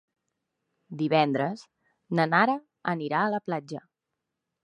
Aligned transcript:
Divendres 1.01 1.61
na 2.19 2.25
Nara 2.31 2.57
anirà 2.95 3.21
a 3.27 3.31
la 3.37 3.43
platja. 3.51 3.83